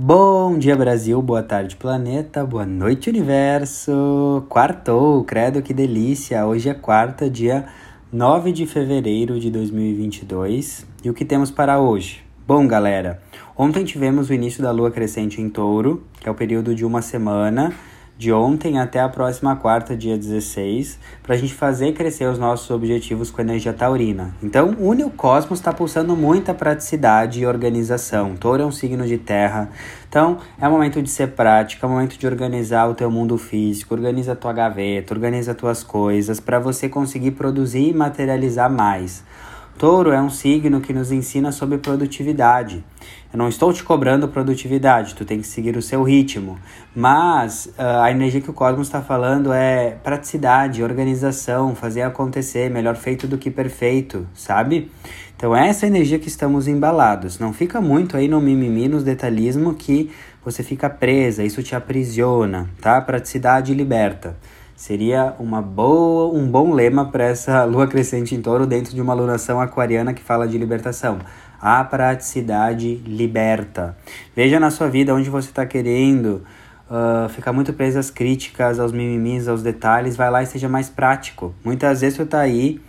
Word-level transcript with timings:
Bom 0.00 0.56
dia, 0.56 0.76
Brasil. 0.76 1.20
Boa 1.20 1.42
tarde, 1.42 1.74
planeta. 1.74 2.46
Boa 2.46 2.64
noite, 2.64 3.10
universo. 3.10 4.46
Quartou, 4.48 5.24
credo 5.24 5.60
que 5.60 5.74
delícia. 5.74 6.46
Hoje 6.46 6.68
é 6.68 6.74
quarta, 6.74 7.28
dia 7.28 7.66
9 8.12 8.52
de 8.52 8.64
fevereiro 8.64 9.40
de 9.40 9.50
2022. 9.50 10.86
E 11.02 11.10
o 11.10 11.12
que 11.12 11.24
temos 11.24 11.50
para 11.50 11.80
hoje? 11.80 12.24
Bom, 12.46 12.64
galera, 12.68 13.20
ontem 13.56 13.84
tivemos 13.84 14.30
o 14.30 14.32
início 14.32 14.62
da 14.62 14.70
lua 14.70 14.92
crescente 14.92 15.42
em 15.42 15.50
touro, 15.50 16.04
que 16.20 16.28
é 16.28 16.30
o 16.30 16.34
período 16.36 16.76
de 16.76 16.84
uma 16.84 17.02
semana 17.02 17.74
de 18.18 18.32
ontem 18.32 18.80
até 18.80 18.98
a 18.98 19.08
próxima 19.08 19.54
quarta, 19.54 19.96
dia 19.96 20.18
16, 20.18 20.98
para 21.22 21.36
a 21.36 21.38
gente 21.38 21.54
fazer 21.54 21.92
crescer 21.92 22.24
os 22.24 22.36
nossos 22.36 22.68
objetivos 22.68 23.30
com 23.30 23.40
energia 23.40 23.72
taurina. 23.72 24.34
Então, 24.42 24.74
une 24.80 25.04
o 25.04 25.10
cosmos 25.10 25.60
está 25.60 25.72
pulsando 25.72 26.16
muita 26.16 26.52
praticidade 26.52 27.40
e 27.40 27.46
organização. 27.46 28.34
Touro 28.34 28.64
é 28.64 28.66
um 28.66 28.72
signo 28.72 29.06
de 29.06 29.18
terra, 29.18 29.70
então 30.08 30.38
é 30.60 30.68
momento 30.68 31.00
de 31.00 31.08
ser 31.08 31.28
prático, 31.28 31.86
é 31.86 31.88
momento 31.88 32.18
de 32.18 32.26
organizar 32.26 32.88
o 32.88 32.94
teu 32.94 33.08
mundo 33.08 33.38
físico, 33.38 33.94
organiza 33.94 34.32
a 34.32 34.36
tua 34.36 34.52
gaveta, 34.52 35.14
organiza 35.14 35.52
as 35.52 35.56
tuas 35.56 35.84
coisas 35.84 36.40
para 36.40 36.58
você 36.58 36.88
conseguir 36.88 37.30
produzir 37.32 37.90
e 37.90 37.94
materializar 37.94 38.68
mais. 38.68 39.22
Touro 39.78 40.10
é 40.10 40.20
um 40.20 40.28
signo 40.28 40.80
que 40.80 40.92
nos 40.92 41.12
ensina 41.12 41.52
sobre 41.52 41.78
produtividade. 41.78 42.84
Eu 43.32 43.38
não 43.38 43.48
estou 43.48 43.72
te 43.72 43.84
cobrando 43.84 44.26
produtividade, 44.26 45.14
tu 45.14 45.24
tem 45.24 45.40
que 45.40 45.46
seguir 45.46 45.76
o 45.76 45.82
seu 45.82 46.02
ritmo. 46.02 46.58
Mas 46.96 47.66
uh, 47.78 48.02
a 48.02 48.10
energia 48.10 48.40
que 48.40 48.50
o 48.50 48.52
cosmos 48.52 48.88
está 48.88 49.00
falando 49.00 49.52
é 49.52 49.96
praticidade, 50.02 50.82
organização, 50.82 51.76
fazer 51.76 52.02
acontecer, 52.02 52.68
melhor 52.68 52.96
feito 52.96 53.28
do 53.28 53.38
que 53.38 53.52
perfeito, 53.52 54.26
sabe? 54.34 54.90
Então 55.36 55.54
é 55.54 55.68
essa 55.68 55.86
energia 55.86 56.18
que 56.18 56.26
estamos 56.26 56.66
embalados. 56.66 57.38
Não 57.38 57.52
fica 57.52 57.80
muito 57.80 58.16
aí 58.16 58.26
no 58.26 58.40
mimimi, 58.40 58.88
nos 58.88 59.04
detalhismo 59.04 59.74
que 59.74 60.10
você 60.44 60.64
fica 60.64 60.90
presa, 60.90 61.44
isso 61.44 61.62
te 61.62 61.76
aprisiona, 61.76 62.68
tá? 62.80 63.00
Praticidade 63.00 63.72
liberta. 63.72 64.36
Seria 64.78 65.34
uma 65.40 65.60
boa, 65.60 66.32
um 66.32 66.46
bom 66.46 66.72
lema 66.72 67.10
para 67.10 67.24
essa 67.24 67.64
lua 67.66 67.88
crescente 67.88 68.36
em 68.36 68.40
touro 68.40 68.64
dentro 68.64 68.94
de 68.94 69.02
uma 69.02 69.12
lunação 69.12 69.60
aquariana 69.60 70.14
que 70.14 70.22
fala 70.22 70.46
de 70.46 70.56
libertação. 70.56 71.18
A 71.60 71.82
praticidade 71.82 72.94
liberta. 73.04 73.96
Veja 74.36 74.60
na 74.60 74.70
sua 74.70 74.88
vida 74.88 75.12
onde 75.12 75.28
você 75.28 75.48
está 75.48 75.66
querendo 75.66 76.44
uh, 76.88 77.28
ficar 77.28 77.52
muito 77.52 77.72
preso 77.72 77.98
às 77.98 78.08
críticas, 78.08 78.78
aos 78.78 78.92
mimimis, 78.92 79.48
aos 79.48 79.64
detalhes. 79.64 80.16
Vai 80.16 80.30
lá 80.30 80.44
e 80.44 80.46
seja 80.46 80.68
mais 80.68 80.88
prático. 80.88 81.52
Muitas 81.64 82.00
vezes 82.02 82.16
você 82.16 82.22
está 82.22 82.38
aí 82.38 82.80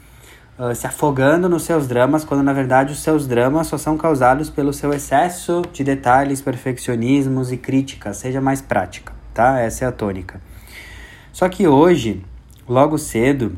uh, 0.60 0.76
se 0.76 0.86
afogando 0.86 1.50
nos 1.50 1.64
seus 1.64 1.88
dramas, 1.88 2.24
quando 2.24 2.44
na 2.44 2.54
verdade 2.54 2.94
os 2.94 3.02
seus 3.02 3.26
dramas 3.26 3.66
só 3.66 3.80
são 3.80 3.98
causados 3.98 4.48
pelo 4.48 4.72
seu 4.74 4.94
excesso 4.94 5.64
de 5.74 5.84
detalhes, 5.84 6.40
perfeccionismos 6.40 7.52
e 7.52 7.58
críticas. 7.58 8.18
Seja 8.18 8.40
mais 8.40 8.62
prática, 8.62 9.12
tá? 9.34 9.60
Essa 9.60 9.86
é 9.86 9.88
a 9.88 9.92
tônica. 9.92 10.40
Só 11.32 11.48
que 11.48 11.68
hoje, 11.68 12.22
logo 12.68 12.98
cedo, 12.98 13.56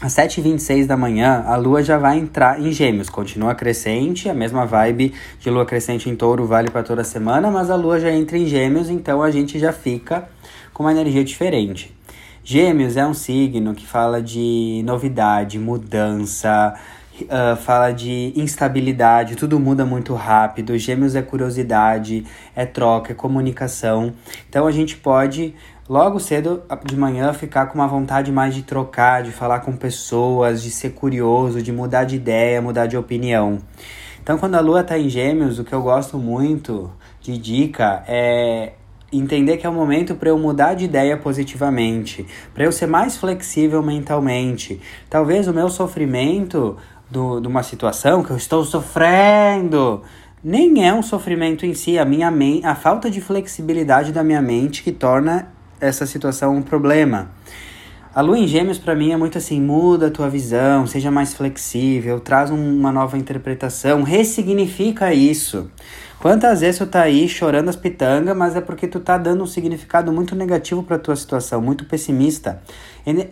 às 0.00 0.14
7h26 0.14 0.86
da 0.86 0.96
manhã, 0.96 1.42
a 1.46 1.56
lua 1.56 1.82
já 1.82 1.98
vai 1.98 2.18
entrar 2.18 2.60
em 2.60 2.70
Gêmeos. 2.70 3.10
Continua 3.10 3.54
crescente, 3.54 4.28
a 4.28 4.34
mesma 4.34 4.64
vibe 4.64 5.12
de 5.40 5.50
lua 5.50 5.66
crescente 5.66 6.08
em 6.08 6.14
touro 6.14 6.46
vale 6.46 6.70
para 6.70 6.82
toda 6.82 7.02
semana, 7.02 7.50
mas 7.50 7.70
a 7.70 7.74
lua 7.74 7.98
já 7.98 8.10
entra 8.10 8.38
em 8.38 8.46
Gêmeos, 8.46 8.90
então 8.90 9.22
a 9.22 9.30
gente 9.30 9.58
já 9.58 9.72
fica 9.72 10.28
com 10.72 10.84
uma 10.84 10.92
energia 10.92 11.24
diferente. 11.24 11.92
Gêmeos 12.44 12.96
é 12.96 13.06
um 13.06 13.12
signo 13.12 13.74
que 13.74 13.86
fala 13.86 14.22
de 14.22 14.82
novidade, 14.86 15.58
mudança, 15.58 16.74
uh, 17.22 17.56
fala 17.56 17.90
de 17.90 18.32
instabilidade, 18.36 19.36
tudo 19.36 19.58
muda 19.58 19.84
muito 19.84 20.14
rápido. 20.14 20.78
Gêmeos 20.78 21.14
é 21.14 21.22
curiosidade, 21.22 22.24
é 22.54 22.64
troca, 22.64 23.12
é 23.12 23.14
comunicação. 23.14 24.14
Então 24.48 24.66
a 24.66 24.70
gente 24.70 24.96
pode 24.96 25.54
logo 25.88 26.20
cedo 26.20 26.62
de 26.84 26.96
manhã 26.96 27.32
ficar 27.32 27.66
com 27.66 27.76
uma 27.76 27.86
vontade 27.86 28.30
mais 28.30 28.54
de 28.54 28.62
trocar, 28.62 29.22
de 29.22 29.32
falar 29.32 29.60
com 29.60 29.74
pessoas, 29.74 30.62
de 30.62 30.70
ser 30.70 30.90
curioso, 30.90 31.62
de 31.62 31.72
mudar 31.72 32.04
de 32.04 32.16
ideia, 32.16 32.60
mudar 32.60 32.86
de 32.86 32.96
opinião. 32.96 33.58
Então, 34.22 34.36
quando 34.36 34.56
a 34.56 34.60
lua 34.60 34.82
está 34.82 34.98
em 34.98 35.08
Gêmeos, 35.08 35.58
o 35.58 35.64
que 35.64 35.72
eu 35.72 35.80
gosto 35.80 36.18
muito 36.18 36.90
de 37.22 37.38
dica 37.38 38.04
é 38.06 38.72
entender 39.10 39.56
que 39.56 39.66
é 39.66 39.70
o 39.70 39.72
momento 39.72 40.14
para 40.14 40.28
eu 40.28 40.38
mudar 40.38 40.74
de 40.74 40.84
ideia 40.84 41.16
positivamente, 41.16 42.26
para 42.52 42.64
eu 42.64 42.70
ser 42.70 42.86
mais 42.86 43.16
flexível 43.16 43.82
mentalmente. 43.82 44.78
Talvez 45.08 45.48
o 45.48 45.54
meu 45.54 45.70
sofrimento 45.70 46.76
do, 47.10 47.40
de 47.40 47.48
uma 47.48 47.62
situação 47.62 48.22
que 48.22 48.30
eu 48.30 48.36
estou 48.36 48.62
sofrendo 48.64 50.02
nem 50.44 50.86
é 50.86 50.92
um 50.92 51.02
sofrimento 51.02 51.66
em 51.66 51.74
si, 51.74 51.98
a 51.98 52.04
minha 52.04 52.30
a 52.64 52.74
falta 52.74 53.10
de 53.10 53.20
flexibilidade 53.20 54.12
da 54.12 54.22
minha 54.22 54.40
mente 54.40 54.82
que 54.82 54.92
torna 54.92 55.48
essa 55.80 56.06
situação 56.06 56.56
um 56.56 56.62
problema. 56.62 57.30
A 58.14 58.20
lua 58.20 58.38
em 58.38 58.48
gêmeos 58.48 58.78
para 58.78 58.94
mim 58.94 59.12
é 59.12 59.16
muito 59.16 59.38
assim, 59.38 59.60
muda 59.60 60.08
a 60.08 60.10
tua 60.10 60.28
visão, 60.28 60.86
seja 60.86 61.10
mais 61.10 61.34
flexível, 61.34 62.18
traz 62.18 62.50
uma 62.50 62.90
nova 62.90 63.16
interpretação, 63.16 64.02
ressignifica 64.02 65.12
isso. 65.14 65.70
Quantas 66.18 66.62
vezes 66.62 66.78
tu 66.78 66.86
tá 66.86 67.02
aí 67.02 67.28
chorando 67.28 67.68
as 67.68 67.76
pitangas, 67.76 68.36
mas 68.36 68.56
é 68.56 68.60
porque 68.60 68.88
tu 68.88 68.98
tá 68.98 69.16
dando 69.16 69.44
um 69.44 69.46
significado 69.46 70.12
muito 70.12 70.34
negativo 70.34 70.82
para 70.82 70.98
tua 70.98 71.14
situação, 71.14 71.60
muito 71.60 71.84
pessimista. 71.84 72.60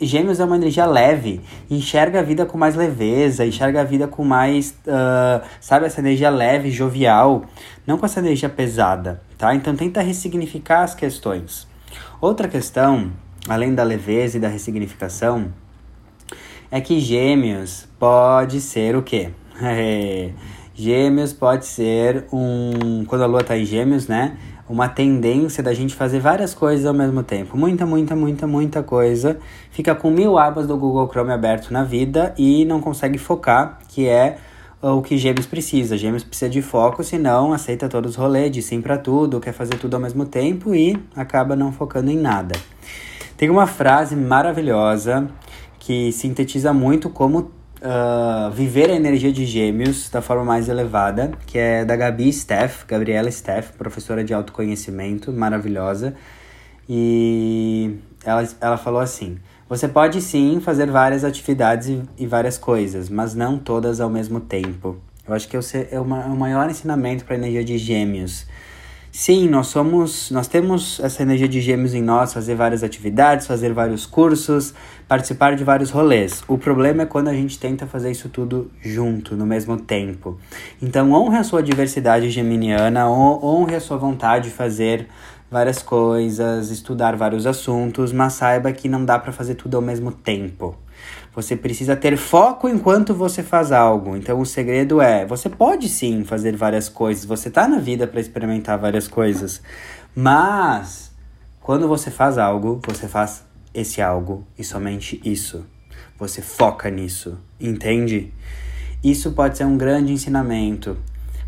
Gêmeos 0.00 0.38
é 0.38 0.44
uma 0.44 0.54
energia 0.54 0.86
leve, 0.86 1.40
enxerga 1.68 2.20
a 2.20 2.22
vida 2.22 2.46
com 2.46 2.56
mais 2.56 2.76
leveza, 2.76 3.44
enxerga 3.44 3.80
a 3.80 3.84
vida 3.84 4.06
com 4.06 4.24
mais, 4.24 4.70
uh, 4.86 5.44
sabe, 5.60 5.86
essa 5.86 6.00
energia 6.00 6.30
leve, 6.30 6.70
jovial, 6.70 7.44
não 7.84 7.98
com 7.98 8.06
essa 8.06 8.20
energia 8.20 8.48
pesada, 8.48 9.20
tá? 9.36 9.52
Então 9.52 9.74
tenta 9.74 10.00
ressignificar 10.00 10.84
as 10.84 10.94
questões. 10.94 11.66
Outra 12.20 12.48
questão, 12.48 13.12
além 13.48 13.74
da 13.74 13.82
leveza 13.82 14.36
e 14.36 14.40
da 14.40 14.48
ressignificação, 14.48 15.52
é 16.70 16.80
que 16.80 16.98
gêmeos 17.00 17.88
pode 17.98 18.60
ser 18.60 18.96
o 18.96 19.02
quê? 19.02 19.30
Gêmeos 20.78 21.32
pode 21.32 21.64
ser 21.64 22.26
um. 22.30 23.06
Quando 23.06 23.22
a 23.22 23.26
lua 23.26 23.42
tá 23.42 23.56
em 23.56 23.64
gêmeos, 23.64 24.08
né? 24.08 24.36
Uma 24.68 24.86
tendência 24.86 25.62
da 25.62 25.72
gente 25.72 25.94
fazer 25.94 26.20
várias 26.20 26.52
coisas 26.52 26.84
ao 26.84 26.92
mesmo 26.92 27.22
tempo. 27.22 27.56
Muita, 27.56 27.86
muita, 27.86 28.14
muita, 28.14 28.46
muita 28.46 28.82
coisa. 28.82 29.38
Fica 29.70 29.94
com 29.94 30.10
mil 30.10 30.38
abas 30.38 30.66
do 30.66 30.76
Google 30.76 31.08
Chrome 31.08 31.32
aberto 31.32 31.72
na 31.72 31.82
vida 31.82 32.34
e 32.36 32.66
não 32.66 32.82
consegue 32.82 33.16
focar, 33.16 33.78
que 33.88 34.06
é 34.06 34.36
o 34.80 35.02
que 35.02 35.16
Gêmeos 35.16 35.46
precisa. 35.46 35.96
Gêmeos 35.96 36.24
precisa 36.24 36.50
de 36.50 36.62
foco, 36.62 37.02
senão 37.02 37.52
aceita 37.52 37.88
todos 37.88 38.12
os 38.12 38.16
rolês, 38.16 38.50
de 38.50 38.62
sim 38.62 38.80
para 38.80 38.98
tudo, 38.98 39.40
quer 39.40 39.52
fazer 39.52 39.76
tudo 39.76 39.94
ao 39.94 40.00
mesmo 40.00 40.26
tempo 40.26 40.74
e 40.74 40.98
acaba 41.14 41.56
não 41.56 41.72
focando 41.72 42.10
em 42.10 42.18
nada. 42.18 42.54
Tem 43.36 43.50
uma 43.50 43.66
frase 43.66 44.16
maravilhosa 44.16 45.28
que 45.78 46.10
sintetiza 46.12 46.72
muito 46.72 47.10
como 47.10 47.38
uh, 47.38 48.50
viver 48.52 48.90
a 48.90 48.94
energia 48.94 49.32
de 49.32 49.44
Gêmeos 49.44 50.08
da 50.10 50.22
forma 50.22 50.44
mais 50.44 50.68
elevada, 50.68 51.32
que 51.46 51.58
é 51.58 51.84
da 51.84 51.96
Gabi 51.96 52.32
Steff, 52.32 52.84
Gabriela 52.86 53.30
Steff, 53.30 53.72
professora 53.74 54.24
de 54.24 54.32
autoconhecimento, 54.32 55.32
maravilhosa. 55.32 56.14
E 56.88 57.96
ela, 58.24 58.48
ela 58.60 58.76
falou 58.76 59.00
assim: 59.00 59.38
você 59.68 59.88
pode 59.88 60.20
sim 60.20 60.60
fazer 60.60 60.90
várias 60.90 61.24
atividades 61.24 61.88
e, 61.88 62.02
e 62.16 62.26
várias 62.26 62.56
coisas, 62.56 63.08
mas 63.08 63.34
não 63.34 63.58
todas 63.58 64.00
ao 64.00 64.08
mesmo 64.08 64.40
tempo. 64.40 64.96
Eu 65.26 65.34
acho 65.34 65.48
que 65.48 65.56
é, 65.56 65.60
é 65.90 66.00
o 66.00 66.04
maior 66.04 66.70
ensinamento 66.70 67.24
para 67.24 67.34
a 67.34 67.38
energia 67.38 67.64
de 67.64 67.76
gêmeos. 67.76 68.46
Sim, 69.18 69.48
nós 69.48 69.68
somos, 69.68 70.30
nós 70.30 70.46
temos 70.46 71.00
essa 71.00 71.22
energia 71.22 71.48
de 71.48 71.58
gêmeos 71.58 71.94
em 71.94 72.02
nós, 72.02 72.34
fazer 72.34 72.54
várias 72.54 72.84
atividades, 72.84 73.46
fazer 73.46 73.72
vários 73.72 74.04
cursos, 74.04 74.74
participar 75.08 75.56
de 75.56 75.64
vários 75.64 75.88
rolês. 75.88 76.44
O 76.46 76.58
problema 76.58 77.04
é 77.04 77.06
quando 77.06 77.28
a 77.28 77.32
gente 77.32 77.58
tenta 77.58 77.86
fazer 77.86 78.10
isso 78.10 78.28
tudo 78.28 78.70
junto, 78.82 79.34
no 79.34 79.46
mesmo 79.46 79.78
tempo. 79.78 80.38
Então, 80.82 81.12
honre 81.12 81.38
a 81.38 81.44
sua 81.44 81.62
diversidade 81.62 82.28
geminiana, 82.28 83.08
honre 83.08 83.76
a 83.76 83.80
sua 83.80 83.96
vontade 83.96 84.50
de 84.50 84.54
fazer 84.54 85.08
várias 85.50 85.82
coisas, 85.82 86.70
estudar 86.70 87.16
vários 87.16 87.46
assuntos, 87.46 88.12
mas 88.12 88.34
saiba 88.34 88.72
que 88.72 88.88
não 88.88 89.04
dá 89.04 89.18
para 89.18 89.32
fazer 89.32 89.54
tudo 89.54 89.76
ao 89.76 89.82
mesmo 89.82 90.10
tempo. 90.10 90.76
Você 91.34 91.54
precisa 91.54 91.94
ter 91.94 92.16
foco 92.16 92.68
enquanto 92.68 93.14
você 93.14 93.42
faz 93.42 93.70
algo. 93.70 94.16
Então 94.16 94.40
o 94.40 94.46
segredo 94.46 95.00
é, 95.00 95.26
você 95.26 95.48
pode 95.48 95.88
sim 95.88 96.24
fazer 96.24 96.56
várias 96.56 96.88
coisas, 96.88 97.24
você 97.24 97.50
tá 97.50 97.68
na 97.68 97.78
vida 97.78 98.06
para 98.06 98.20
experimentar 98.20 98.78
várias 98.78 99.06
coisas, 99.06 99.60
mas 100.14 101.12
quando 101.60 101.86
você 101.86 102.10
faz 102.10 102.38
algo, 102.38 102.80
você 102.86 103.06
faz 103.06 103.44
esse 103.74 104.00
algo 104.00 104.44
e 104.58 104.64
somente 104.64 105.20
isso. 105.24 105.64
Você 106.18 106.40
foca 106.40 106.88
nisso, 106.90 107.38
entende? 107.60 108.32
Isso 109.04 109.32
pode 109.32 109.58
ser 109.58 109.64
um 109.64 109.76
grande 109.76 110.12
ensinamento 110.12 110.96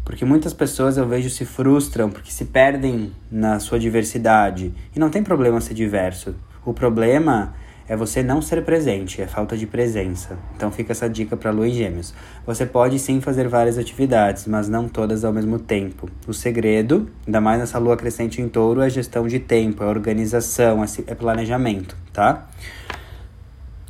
porque 0.08 0.24
muitas 0.24 0.54
pessoas 0.54 0.96
eu 0.96 1.06
vejo 1.06 1.28
se 1.28 1.44
frustram 1.44 2.08
porque 2.08 2.32
se 2.32 2.46
perdem 2.46 3.12
na 3.30 3.60
sua 3.60 3.78
diversidade. 3.78 4.72
E 4.96 4.98
não 4.98 5.10
tem 5.10 5.22
problema 5.22 5.60
ser 5.60 5.74
diverso. 5.74 6.34
O 6.64 6.72
problema 6.72 7.52
é 7.86 7.94
você 7.94 8.22
não 8.22 8.40
ser 8.40 8.64
presente, 8.64 9.20
é 9.20 9.26
falta 9.26 9.54
de 9.54 9.66
presença. 9.66 10.38
Então 10.56 10.72
fica 10.72 10.92
essa 10.92 11.10
dica 11.10 11.36
para 11.36 11.52
em 11.52 11.70
Gêmeos. 11.70 12.14
Você 12.46 12.64
pode 12.64 12.98
sim 12.98 13.20
fazer 13.20 13.48
várias 13.48 13.76
atividades, 13.76 14.46
mas 14.46 14.66
não 14.66 14.88
todas 14.88 15.26
ao 15.26 15.32
mesmo 15.32 15.58
tempo. 15.58 16.08
O 16.26 16.32
segredo, 16.32 17.10
ainda 17.26 17.38
mais 17.38 17.60
nessa 17.60 17.78
Lua 17.78 17.94
crescente 17.94 18.40
em 18.40 18.48
Touro, 18.48 18.80
é 18.80 18.88
gestão 18.88 19.26
de 19.26 19.38
tempo, 19.38 19.84
é 19.84 19.86
organização, 19.86 20.82
é 21.06 21.14
planejamento, 21.14 21.94
tá? 22.14 22.48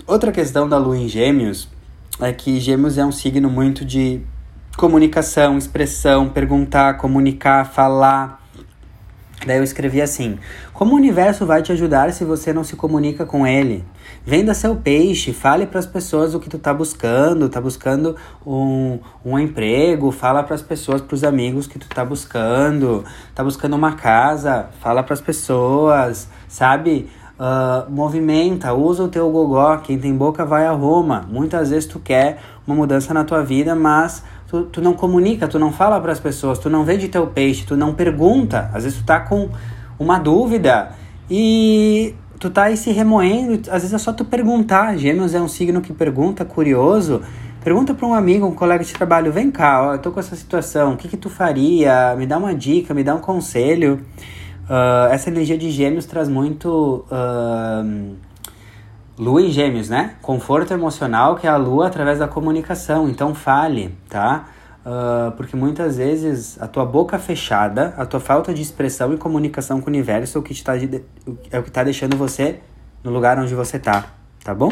Outra 0.05 0.33
questão 0.33 0.69
da 0.69 0.79
Lua 0.79 0.99
em 0.99 1.07
Gêmeos 1.07 1.69
é 2.21 2.33
que 2.33 2.59
Gêmeos 2.59 2.99
é 2.99 3.07
um 3.07 3.13
signo 3.13 3.49
muito 3.49 3.85
de 3.85 4.21
comunicação, 4.79 5.59
expressão, 5.59 6.29
perguntar, 6.29 6.99
comunicar, 6.99 7.65
falar. 7.65 8.41
Daí 9.45 9.59
eu 9.59 9.65
escrevi 9.65 10.01
assim: 10.01 10.39
Como 10.73 10.93
o 10.93 10.97
universo 10.97 11.45
vai 11.45 11.61
te 11.63 11.73
ajudar 11.73 12.13
se 12.13 12.25
você 12.25 12.53
não 12.53 12.63
se 12.63 12.77
comunica 12.77 13.27
com 13.27 13.45
ele? 13.45 13.85
Venda 14.25 14.55
seu 14.55 14.77
peixe, 14.77 15.33
fale 15.33 15.67
para 15.67 15.81
as 15.81 15.87
pessoas 15.87 16.33
o 16.33 16.39
que 16.39 16.49
tu 16.49 16.59
tá 16.59 16.73
buscando, 16.73 17.49
tá 17.49 17.61
buscando 17.61 18.15
um, 18.47 19.01
um 19.25 19.37
emprego, 19.37 20.13
fala 20.13 20.45
para 20.45 20.55
as 20.55 20.63
pessoas, 20.63 21.01
para 21.01 21.15
os 21.15 21.25
amigos 21.25 21.67
que 21.67 21.79
tu 21.79 21.89
tá 21.89 22.05
buscando, 22.05 23.05
tá 23.35 23.43
buscando 23.43 23.75
uma 23.75 23.97
casa, 23.97 24.69
fala 24.81 25.03
para 25.03 25.15
as 25.15 25.21
pessoas, 25.21 26.29
sabe? 26.47 27.11
Uh, 27.39 27.89
movimenta, 27.89 28.73
usa 28.75 29.05
o 29.05 29.09
teu 29.09 29.31
gogó, 29.31 29.77
quem 29.77 29.97
tem 29.97 30.13
boca 30.13 30.45
vai 30.45 30.67
a 30.67 30.73
Roma. 30.73 31.25
Muitas 31.31 31.71
vezes 31.71 31.87
tu 31.87 32.01
quer 32.01 32.41
uma 32.69 32.77
mudança 32.77 33.15
na 33.15 33.25
tua 33.25 33.43
vida, 33.43 33.75
mas 33.75 34.23
tu, 34.47 34.65
tu 34.65 34.83
não 34.83 34.93
comunica, 34.93 35.49
tu 35.49 35.59
não 35.59 35.73
fala 35.73 35.99
para 35.99 36.13
as 36.13 36.21
pessoas, 36.21 36.59
tu 36.59 36.69
não 36.69 36.85
vende 36.85 37.09
teu 37.09 37.27
peixe, 37.27 37.65
tu 37.65 37.75
não 37.75 37.95
pergunta. 37.95 38.71
Às 38.75 38.85
vezes 38.85 38.99
tu 38.99 39.05
tá 39.05 39.19
com 39.21 39.49
uma 39.99 40.19
dúvida 40.19 40.91
e 41.31 42.15
tu 42.39 42.51
tá 42.51 42.65
aí 42.65 42.77
se 42.77 42.91
remoendo, 42.93 43.71
às 43.71 43.83
vezes 43.83 43.95
é 43.95 43.99
só 43.99 44.13
tu 44.13 44.23
perguntar. 44.23 44.99
Gêmeos 44.99 45.35
é 45.35 45.41
um 45.41 45.49
signo 45.49 45.81
que 45.81 45.95
pergunta, 45.95 46.45
curioso. 46.45 47.23
Pergunta 47.65 47.95
para 47.95 48.07
um 48.07 48.13
amigo, 48.13 48.47
um 48.47 48.55
colega 48.55 48.85
de 48.85 48.93
trabalho, 48.93 49.33
vem 49.33 49.51
cá, 49.51 49.83
ó, 49.83 49.95
eu 49.95 49.99
tô 49.99 50.13
com 50.13 50.21
essa 50.21 50.37
situação, 50.37 50.93
o 50.93 50.97
que 50.97 51.09
que 51.09 51.17
tu 51.17 51.29
faria? 51.29 52.15
Me 52.17 52.27
dá 52.27 52.39
uma 52.39 52.55
dica, 52.55 52.95
me 52.95 53.03
dá 53.03 53.15
um 53.15 53.19
conselho. 53.19 54.01
Uh, 54.65 55.11
essa 55.11 55.31
energia 55.31 55.57
de 55.57 55.71
gêmeos 55.71 56.05
traz 56.05 56.29
muito... 56.29 57.07
Uh, 57.11 58.28
Lua 59.19 59.43
em 59.43 59.51
Gêmeos, 59.51 59.89
né? 59.89 60.15
Conforto 60.23 60.73
emocional, 60.73 61.35
que 61.35 61.47
é 61.47 61.51
a 61.51 61.57
lua 61.57 61.89
através 61.89 62.21
da 62.21 62.29
comunicação. 62.29 63.09
Então 63.09 63.35
fale, 63.35 63.93
tá? 64.09 64.47
Uh, 64.87 65.33
porque 65.33 65.57
muitas 65.57 65.97
vezes 65.97 66.57
a 66.63 66.69
tua 66.69 66.87
boca 66.87 67.19
fechada, 67.19 67.93
a 67.99 68.07
tua 68.07 68.21
falta 68.21 68.55
de 68.55 68.63
expressão 68.63 69.13
e 69.13 69.19
comunicação 69.19 69.81
com 69.81 69.87
o 69.87 69.89
universo 69.89 70.39
é 70.39 70.41
o 70.41 70.43
que, 70.43 70.53
está 70.53 70.77
de, 70.77 71.03
é 71.51 71.61
tá 71.61 71.83
deixando 71.83 72.17
você 72.17 72.61
no 73.03 73.11
lugar 73.11 73.39
onde 73.39 73.55
você 73.55 73.79
tá, 73.79 74.07
tá 74.45 74.55
bom? 74.55 74.71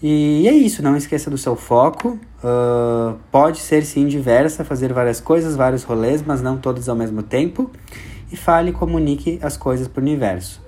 E 0.00 0.48
é 0.48 0.52
isso, 0.52 0.82
não 0.82 0.96
esqueça 0.96 1.28
do 1.28 1.36
seu 1.36 1.56
foco. 1.56 2.18
Uh, 2.42 3.18
pode 3.30 3.58
ser 3.58 3.84
sim 3.84 4.06
diversa, 4.06 4.64
fazer 4.64 4.92
várias 4.92 5.20
coisas, 5.20 5.56
vários 5.56 5.82
rolês, 5.82 6.22
mas 6.24 6.40
não 6.40 6.56
todos 6.56 6.88
ao 6.88 6.96
mesmo 6.96 7.22
tempo. 7.22 7.70
E 8.30 8.36
fale 8.36 8.70
e 8.70 8.72
comunique 8.72 9.38
as 9.42 9.56
coisas 9.56 9.88
para 9.88 10.00
o 10.00 10.02
universo. 10.02 10.62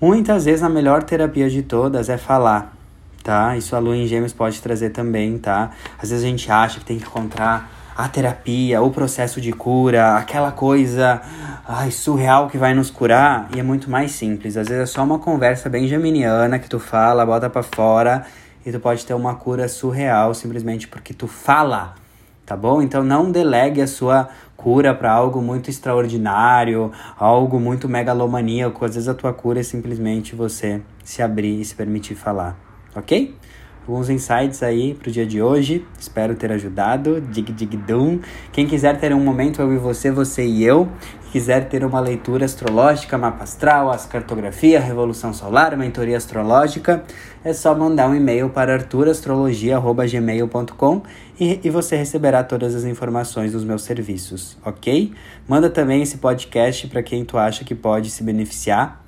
Muitas 0.00 0.44
vezes 0.44 0.62
a 0.62 0.68
melhor 0.68 1.02
terapia 1.02 1.48
de 1.48 1.62
todas 1.62 2.08
é 2.08 2.18
falar, 2.18 2.74
tá? 3.22 3.56
Isso 3.56 3.74
a 3.74 3.78
lua 3.78 3.96
em 3.96 4.06
gêmeos 4.06 4.32
pode 4.32 4.60
trazer 4.60 4.90
também, 4.90 5.38
tá? 5.38 5.70
Às 6.02 6.10
vezes 6.10 6.24
a 6.24 6.28
gente 6.28 6.50
acha 6.50 6.80
que 6.80 6.84
tem 6.84 6.98
que 6.98 7.04
encontrar 7.04 7.70
a 7.96 8.08
terapia, 8.08 8.82
o 8.82 8.90
processo 8.90 9.40
de 9.40 9.52
cura, 9.52 10.16
aquela 10.16 10.50
coisa 10.50 11.22
ai, 11.66 11.90
surreal 11.90 12.48
que 12.48 12.58
vai 12.58 12.74
nos 12.74 12.90
curar, 12.90 13.48
e 13.54 13.60
é 13.60 13.62
muito 13.62 13.88
mais 13.88 14.12
simples. 14.12 14.56
Às 14.56 14.68
vezes 14.68 14.82
é 14.82 14.86
só 14.86 15.04
uma 15.04 15.18
conversa 15.18 15.70
bem 15.70 15.86
geminiana 15.86 16.58
que 16.58 16.68
tu 16.68 16.78
fala, 16.80 17.24
bota 17.24 17.48
para 17.48 17.62
fora 17.62 18.26
e 18.66 18.72
tu 18.72 18.80
pode 18.80 19.06
ter 19.06 19.14
uma 19.14 19.34
cura 19.34 19.68
surreal 19.68 20.34
simplesmente 20.34 20.88
porque 20.88 21.14
tu 21.14 21.28
fala, 21.28 21.94
tá 22.44 22.56
bom? 22.56 22.82
Então 22.82 23.02
não 23.02 23.30
delegue 23.30 23.80
a 23.80 23.86
sua 23.86 24.28
cura 24.56 24.94
para 24.94 25.12
algo 25.12 25.42
muito 25.42 25.68
extraordinário, 25.70 26.90
algo 27.18 27.58
muito 27.58 27.88
megalomaníaco. 27.88 28.84
Às 28.84 28.94
vezes 28.94 29.08
a 29.08 29.14
tua 29.14 29.32
cura 29.32 29.60
é 29.60 29.62
simplesmente 29.62 30.34
você 30.34 30.80
se 31.04 31.22
abrir 31.22 31.60
e 31.60 31.64
se 31.64 31.74
permitir 31.74 32.14
falar, 32.14 32.56
ok? 32.94 33.34
Alguns 33.86 34.08
insights 34.08 34.62
aí 34.62 34.94
pro 34.94 35.10
dia 35.10 35.26
de 35.26 35.42
hoje. 35.42 35.86
Espero 35.98 36.34
ter 36.34 36.50
ajudado. 36.50 37.20
Dig 37.20 37.52
dig 37.52 37.76
dum. 37.76 38.18
Quem 38.50 38.66
quiser 38.66 38.98
ter 38.98 39.14
um 39.14 39.20
momento 39.20 39.60
eu 39.60 39.74
e 39.74 39.76
você, 39.76 40.10
você 40.10 40.42
e 40.42 40.64
eu, 40.64 40.88
quiser 41.30 41.68
ter 41.68 41.84
uma 41.84 42.00
leitura 42.00 42.46
astrológica, 42.46 43.18
mapa 43.18 43.44
astral, 43.44 43.94
cartografia, 44.08 44.80
revolução 44.80 45.34
solar, 45.34 45.76
mentoria 45.76 46.16
astrológica, 46.16 47.04
é 47.44 47.52
só 47.52 47.74
mandar 47.74 48.08
um 48.08 48.14
e-mail 48.14 48.48
para 48.48 48.72
arturastrologia@gmail.com 48.72 51.02
e, 51.38 51.60
e 51.62 51.68
você 51.68 51.96
receberá 51.96 52.42
todas 52.42 52.74
as 52.74 52.84
informações 52.84 53.52
dos 53.52 53.64
meus 53.64 53.82
serviços, 53.82 54.56
ok? 54.64 55.12
Manda 55.46 55.68
também 55.68 56.00
esse 56.00 56.16
podcast 56.16 56.86
para 56.86 57.02
quem 57.02 57.22
tu 57.22 57.36
acha 57.36 57.64
que 57.64 57.74
pode 57.74 58.08
se 58.08 58.22
beneficiar 58.22 59.03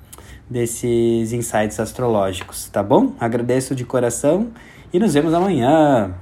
desses 0.49 1.33
insights 1.33 1.79
astrológicos, 1.79 2.69
tá 2.69 2.81
bom? 2.81 3.13
Agradeço 3.19 3.75
de 3.75 3.83
coração 3.83 4.51
e 4.93 4.99
nos 4.99 5.13
vemos 5.13 5.33
amanhã. 5.33 6.13